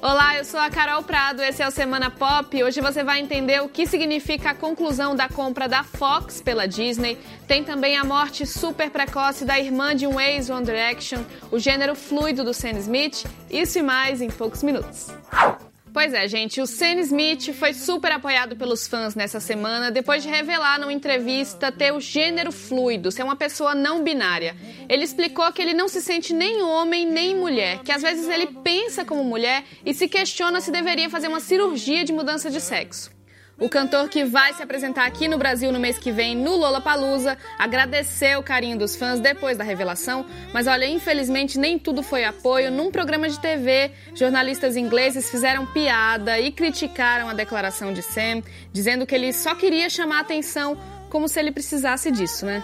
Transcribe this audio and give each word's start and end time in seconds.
Olá, 0.00 0.36
eu 0.36 0.44
sou 0.44 0.60
a 0.60 0.70
Carol 0.70 1.02
Prado, 1.02 1.42
esse 1.42 1.60
é 1.60 1.66
o 1.66 1.72
Semana 1.72 2.08
Pop. 2.08 2.62
Hoje 2.62 2.80
você 2.80 3.02
vai 3.02 3.18
entender 3.18 3.60
o 3.60 3.68
que 3.68 3.84
significa 3.84 4.50
a 4.50 4.54
conclusão 4.54 5.16
da 5.16 5.28
compra 5.28 5.68
da 5.68 5.82
Fox 5.82 6.40
pela 6.40 6.68
Disney. 6.68 7.18
Tem 7.48 7.64
também 7.64 7.96
a 7.96 8.04
morte 8.04 8.46
super 8.46 8.90
precoce 8.90 9.44
da 9.44 9.58
irmã 9.58 9.96
de 9.96 10.06
um 10.06 10.20
ex 10.20 10.48
One 10.50 10.64
Direction, 10.64 11.24
o 11.50 11.58
gênero 11.58 11.96
fluido 11.96 12.44
do 12.44 12.54
Sam 12.54 12.78
Smith, 12.78 13.24
isso 13.50 13.80
e 13.80 13.82
mais 13.82 14.22
em 14.22 14.30
poucos 14.30 14.62
minutos. 14.62 15.08
Pois 15.98 16.14
é, 16.14 16.28
gente, 16.28 16.60
o 16.60 16.66
Sam 16.66 17.00
Smith 17.00 17.52
foi 17.54 17.74
super 17.74 18.12
apoiado 18.12 18.54
pelos 18.54 18.86
fãs 18.86 19.16
nessa 19.16 19.40
semana 19.40 19.90
depois 19.90 20.22
de 20.22 20.28
revelar 20.28 20.78
numa 20.78 20.92
entrevista 20.92 21.72
ter 21.72 21.92
o 21.92 21.98
gênero 21.98 22.52
fluido, 22.52 23.10
ser 23.10 23.24
uma 23.24 23.34
pessoa 23.34 23.74
não 23.74 24.04
binária. 24.04 24.54
Ele 24.88 25.02
explicou 25.02 25.52
que 25.52 25.60
ele 25.60 25.74
não 25.74 25.88
se 25.88 26.00
sente 26.00 26.32
nem 26.32 26.62
homem 26.62 27.04
nem 27.04 27.34
mulher, 27.34 27.80
que 27.80 27.90
às 27.90 28.00
vezes 28.00 28.28
ele 28.28 28.46
pensa 28.62 29.04
como 29.04 29.24
mulher 29.24 29.64
e 29.84 29.92
se 29.92 30.06
questiona 30.06 30.60
se 30.60 30.70
deveria 30.70 31.10
fazer 31.10 31.26
uma 31.26 31.40
cirurgia 31.40 32.04
de 32.04 32.12
mudança 32.12 32.48
de 32.48 32.60
sexo. 32.60 33.17
O 33.60 33.68
cantor 33.68 34.08
que 34.08 34.24
vai 34.24 34.54
se 34.54 34.62
apresentar 34.62 35.04
aqui 35.04 35.26
no 35.26 35.36
Brasil 35.36 35.72
no 35.72 35.80
mês 35.80 35.98
que 35.98 36.12
vem 36.12 36.36
no 36.36 36.54
Lollapalooza 36.54 37.36
agradeceu 37.58 38.38
o 38.38 38.42
carinho 38.42 38.78
dos 38.78 38.94
fãs 38.94 39.18
depois 39.18 39.58
da 39.58 39.64
revelação, 39.64 40.24
mas 40.54 40.68
olha, 40.68 40.86
infelizmente 40.86 41.58
nem 41.58 41.76
tudo 41.76 42.00
foi 42.00 42.24
apoio. 42.24 42.70
Num 42.70 42.92
programa 42.92 43.28
de 43.28 43.40
TV, 43.40 43.90
jornalistas 44.14 44.76
ingleses 44.76 45.28
fizeram 45.28 45.66
piada 45.66 46.38
e 46.38 46.52
criticaram 46.52 47.28
a 47.28 47.34
declaração 47.34 47.92
de 47.92 48.00
Sam, 48.00 48.44
dizendo 48.72 49.04
que 49.04 49.14
ele 49.14 49.32
só 49.32 49.56
queria 49.56 49.90
chamar 49.90 50.20
atenção 50.20 50.78
como 51.10 51.26
se 51.26 51.40
ele 51.40 51.50
precisasse 51.50 52.12
disso, 52.12 52.46
né? 52.46 52.62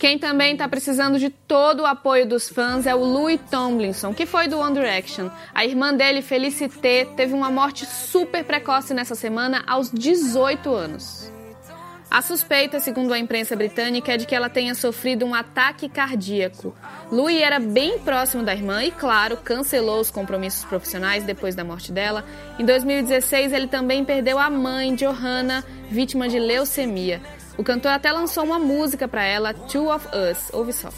Quem 0.00 0.18
também 0.18 0.54
está 0.54 0.66
precisando 0.66 1.18
de 1.18 1.28
todo 1.28 1.80
o 1.80 1.86
apoio 1.86 2.26
dos 2.26 2.48
fãs 2.48 2.86
é 2.86 2.94
o 2.94 3.04
Louis 3.04 3.38
Tomlinson, 3.50 4.14
que 4.14 4.24
foi 4.24 4.48
do 4.48 4.58
One 4.58 4.72
Direction. 4.72 5.28
A 5.54 5.62
irmã 5.62 5.92
dele, 5.92 6.22
Felicité, 6.22 7.04
teve 7.04 7.34
uma 7.34 7.50
morte 7.50 7.84
super 7.84 8.42
precoce 8.42 8.94
nessa 8.94 9.14
semana, 9.14 9.62
aos 9.66 9.90
18 9.90 10.74
anos. 10.74 11.30
A 12.10 12.22
suspeita, 12.22 12.80
segundo 12.80 13.12
a 13.12 13.18
imprensa 13.18 13.54
britânica, 13.54 14.14
é 14.14 14.16
de 14.16 14.24
que 14.24 14.34
ela 14.34 14.48
tenha 14.48 14.74
sofrido 14.74 15.26
um 15.26 15.34
ataque 15.34 15.86
cardíaco. 15.86 16.74
Louis 17.12 17.38
era 17.38 17.60
bem 17.60 17.98
próximo 17.98 18.42
da 18.42 18.54
irmã 18.54 18.82
e, 18.82 18.90
claro, 18.90 19.36
cancelou 19.36 20.00
os 20.00 20.10
compromissos 20.10 20.64
profissionais 20.64 21.24
depois 21.24 21.54
da 21.54 21.62
morte 21.62 21.92
dela. 21.92 22.24
Em 22.58 22.64
2016, 22.64 23.52
ele 23.52 23.66
também 23.68 24.02
perdeu 24.02 24.38
a 24.38 24.48
mãe, 24.48 24.94
Johanna, 24.94 25.62
vítima 25.90 26.26
de 26.26 26.38
leucemia. 26.38 27.20
O 27.56 27.64
cantor 27.64 27.92
até 27.92 28.10
lançou 28.12 28.44
uma 28.44 28.58
música 28.58 29.06
para 29.06 29.24
ela, 29.24 29.52
Two 29.52 29.92
of 29.94 30.06
Us. 30.08 30.50
Ouve 30.52 30.72
só. 30.72 30.88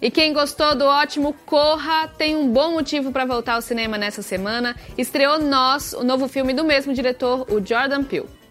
E 0.00 0.10
quem 0.10 0.32
gostou 0.32 0.74
do 0.74 0.84
ótimo 0.84 1.32
Corra 1.46 2.08
tem 2.08 2.34
um 2.34 2.52
bom 2.52 2.72
motivo 2.72 3.12
para 3.12 3.24
voltar 3.24 3.54
ao 3.54 3.62
cinema 3.62 3.96
nessa 3.96 4.20
semana. 4.20 4.74
Estreou 4.98 5.38
Nós, 5.38 5.92
o 5.92 6.02
novo 6.02 6.26
filme 6.26 6.52
do 6.52 6.64
mesmo 6.64 6.92
diretor, 6.92 7.46
o 7.48 7.64
Jordan 7.64 8.02
Peele. 8.02 8.41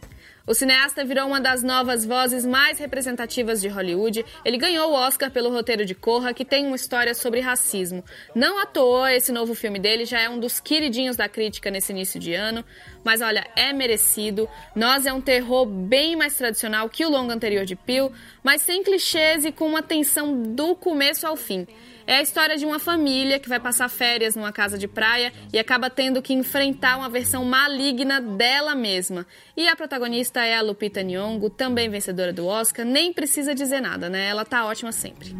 O 0.47 0.55
cineasta 0.55 1.05
virou 1.05 1.27
uma 1.27 1.39
das 1.39 1.61
novas 1.61 2.03
vozes 2.03 2.45
mais 2.45 2.79
representativas 2.79 3.61
de 3.61 3.67
Hollywood. 3.67 4.25
Ele 4.43 4.57
ganhou 4.57 4.89
o 4.89 4.93
Oscar 4.93 5.29
pelo 5.29 5.51
roteiro 5.51 5.85
de 5.85 5.93
Corra, 5.93 6.33
que 6.33 6.43
tem 6.43 6.65
uma 6.65 6.75
história 6.75 7.13
sobre 7.13 7.39
racismo. 7.39 8.03
Não 8.33 8.57
à 8.59 8.65
toa, 8.65 9.13
esse 9.13 9.31
novo 9.31 9.53
filme 9.53 9.77
dele 9.77 10.03
já 10.03 10.19
é 10.19 10.27
um 10.27 10.39
dos 10.39 10.59
queridinhos 10.59 11.15
da 11.15 11.29
crítica 11.29 11.69
nesse 11.69 11.91
início 11.91 12.19
de 12.19 12.33
ano. 12.33 12.65
Mas 13.03 13.21
olha, 13.21 13.45
é 13.55 13.71
merecido. 13.71 14.49
Nós 14.75 15.05
é 15.05 15.13
um 15.13 15.21
terror 15.21 15.65
bem 15.65 16.15
mais 16.15 16.35
tradicional 16.35 16.89
que 16.89 17.05
o 17.05 17.09
longo 17.09 17.31
anterior 17.31 17.63
de 17.63 17.75
Peel, 17.75 18.11
mas 18.43 18.63
sem 18.63 18.83
clichês 18.83 19.45
e 19.45 19.51
com 19.51 19.67
uma 19.67 19.83
tensão 19.83 20.41
do 20.41 20.75
começo 20.75 21.27
ao 21.27 21.35
fim. 21.35 21.67
É 22.05 22.17
a 22.17 22.21
história 22.21 22.57
de 22.57 22.65
uma 22.65 22.79
família 22.79 23.39
que 23.39 23.49
vai 23.49 23.59
passar 23.59 23.89
férias 23.89 24.35
numa 24.35 24.51
casa 24.51 24.77
de 24.77 24.87
praia 24.87 25.31
e 25.53 25.59
acaba 25.59 25.89
tendo 25.89 26.21
que 26.21 26.33
enfrentar 26.33 26.97
uma 26.97 27.09
versão 27.09 27.45
maligna 27.45 28.19
dela 28.19 28.75
mesma. 28.75 29.25
E 29.55 29.67
a 29.67 29.75
protagonista 29.75 30.43
é 30.43 30.55
a 30.55 30.61
Lupita 30.61 31.01
Nyong'o, 31.03 31.49
também 31.49 31.89
vencedora 31.89 32.33
do 32.33 32.45
Oscar. 32.47 32.85
Nem 32.85 33.13
precisa 33.13 33.53
dizer 33.53 33.81
nada, 33.81 34.09
né? 34.09 34.27
Ela 34.27 34.45
tá 34.45 34.65
ótima 34.65 34.91
sempre. 34.91 35.35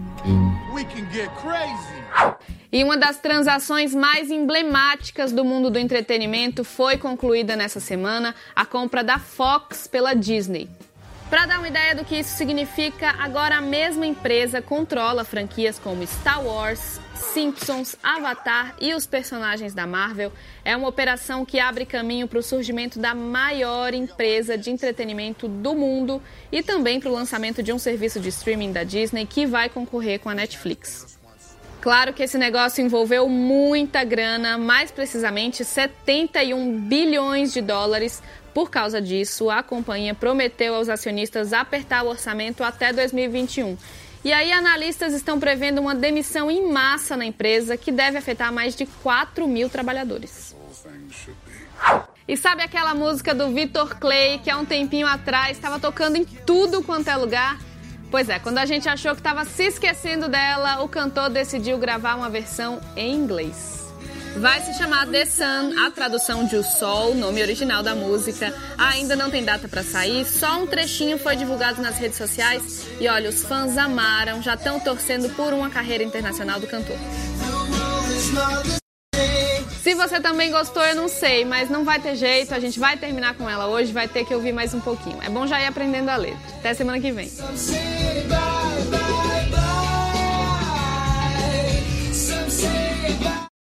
E 2.72 2.84
uma 2.84 2.96
das 2.96 3.18
transações 3.18 3.94
mais 3.94 4.32
emblemáticas 4.32 5.32
do 5.34 5.44
mundo 5.44 5.70
do 5.70 5.78
entretenimento 5.78 6.64
foi 6.64 6.98
concluída 6.98 7.56
nessa 7.56 7.82
semana, 7.82 8.34
a 8.56 8.66
compra 8.66 9.04
da 9.04 9.20
Fox 9.20 9.88
pela 9.88 10.14
Disney. 10.14 10.70
Para 11.32 11.46
dar 11.46 11.60
uma 11.60 11.70
ideia 11.70 11.96
do 11.96 12.04
que 12.04 12.20
isso 12.20 12.36
significa, 12.36 13.16
agora 13.18 13.56
a 13.56 13.62
mesma 13.62 14.06
empresa 14.06 14.62
controla 14.62 15.24
franquias 15.24 15.80
como 15.80 16.06
Star 16.06 16.46
Wars, 16.46 17.00
Simpsons, 17.16 17.96
Avatar 18.04 18.76
e 18.82 18.94
os 18.94 19.08
personagens 19.08 19.74
da 19.74 19.88
Marvel. 19.88 20.34
É 20.66 20.76
uma 20.76 20.90
operação 20.90 21.46
que 21.46 21.58
abre 21.58 21.86
caminho 21.86 22.28
para 22.28 22.40
o 22.40 22.44
surgimento 22.44 23.00
da 23.00 23.16
maior 23.16 23.94
empresa 23.94 24.58
de 24.58 24.72
entretenimento 24.72 25.48
do 25.48 25.74
mundo 25.74 26.22
e 26.52 26.62
também 26.62 27.00
para 27.00 27.10
o 27.10 27.14
lançamento 27.14 27.64
de 27.64 27.72
um 27.72 27.80
serviço 27.80 28.20
de 28.20 28.28
streaming 28.28 28.74
da 28.74 28.84
Disney 28.84 29.26
que 29.26 29.46
vai 29.46 29.70
concorrer 29.70 30.20
com 30.20 30.28
a 30.28 30.36
Netflix. 30.36 31.18
Claro 31.82 32.14
que 32.14 32.22
esse 32.22 32.38
negócio 32.38 32.86
envolveu 32.86 33.28
muita 33.28 34.04
grana, 34.04 34.56
mais 34.56 34.92
precisamente 34.92 35.66
71 35.66 36.80
bilhões 36.82 37.52
de 37.52 37.60
dólares. 37.60 38.22
Por 38.54 38.70
causa 38.70 39.02
disso, 39.02 39.50
a 39.50 39.64
companhia 39.64 40.14
prometeu 40.14 40.76
aos 40.76 40.90
acionistas 40.90 41.54
apertar 41.54 42.04
o 42.04 42.10
orçamento 42.10 42.64
até 42.64 42.92
2021. 42.92 43.78
E 44.24 44.32
aí, 44.32 44.52
analistas 44.52 45.14
estão 45.14 45.40
prevendo 45.40 45.80
uma 45.82 45.96
demissão 45.96 46.52
em 46.52 46.72
massa 46.72 47.18
na 47.18 47.26
empresa 47.26 47.76
que 47.76 47.92
deve 47.92 48.18
afetar 48.18 48.54
mais 48.54 48.76
de 48.76 48.86
4 48.86 49.48
mil 49.48 49.70
trabalhadores. 49.70 50.56
E 52.28 52.38
sabe 52.38 52.62
aquela 52.62 52.94
música 52.94 53.34
do 53.34 53.52
Victor 53.52 53.98
Clay 53.98 54.40
que 54.40 54.50
há 54.50 54.58
um 54.58 54.66
tempinho 54.66 55.08
atrás 55.08 55.58
estava 55.58 55.80
tocando 55.80 56.18
em 56.18 56.24
tudo 56.24 56.84
quanto 56.84 57.10
é 57.10 57.16
lugar? 57.16 57.60
Pois 58.12 58.30
é, 58.30 58.38
quando 58.40 58.58
a 58.58 58.66
gente 58.66 58.88
achou 58.88 59.14
que 59.14 59.22
estava 59.22 59.44
se 59.46 59.64
esquecendo 59.64 60.28
dela, 60.28 60.84
o 60.84 60.88
cantor 60.88 61.30
decidiu 61.30 61.78
gravar 61.78 62.16
uma 62.16 62.30
versão 62.30 62.80
em 62.96 63.16
inglês. 63.16 63.81
Vai 64.38 64.62
se 64.62 64.74
chamar 64.74 65.08
The 65.08 65.26
Sun, 65.26 65.78
a 65.86 65.92
tradução 65.92 66.46
de 66.46 66.56
O 66.56 66.64
Sol, 66.64 67.14
nome 67.14 67.42
original 67.42 67.84
da 67.84 67.94
música. 67.94 68.54
Ainda 68.78 69.16
não 69.16 69.30
tem 69.30 69.44
data 69.44 69.68
para 69.68 69.84
sair, 69.84 70.26
só 70.26 70.62
um 70.62 70.68
trechinho 70.68 71.18
foi 71.18 71.36
divulgado 71.36 71.82
nas 71.82 71.98
redes 71.98 72.18
sociais 72.18 72.88
e 73.00 73.08
olha, 73.08 73.30
os 73.30 73.44
fãs 73.44 73.78
amaram, 73.78 74.42
já 74.42 74.54
estão 74.54 74.80
torcendo 74.80 75.30
por 75.36 75.54
uma 75.54 75.70
carreira 75.70 76.04
internacional 76.04 76.60
do 76.60 76.68
cantor. 76.68 76.98
Se 79.84 79.96
você 79.96 80.20
também 80.20 80.52
gostou, 80.52 80.84
eu 80.84 80.96
não 80.96 81.08
sei, 81.08 81.44
mas 81.44 81.70
não 81.70 81.84
vai 81.84 82.00
ter 82.00 82.16
jeito, 82.16 82.54
a 82.54 82.60
gente 82.60 82.80
vai 82.80 82.96
terminar 82.98 83.36
com 83.36 83.50
ela 83.50 83.68
hoje, 83.68 83.92
vai 83.92 84.08
ter 84.08 84.26
que 84.26 84.34
ouvir 84.34 84.54
mais 84.54 84.74
um 84.74 84.80
pouquinho. 84.80 85.22
É 85.22 85.30
bom 85.30 85.46
já 85.46 85.60
ir 85.60 85.66
aprendendo 85.66 86.10
a 86.10 86.16
letra. 86.16 86.40
Até 86.60 86.74
semana 86.74 87.00
que 87.00 87.12
vem. 87.12 87.30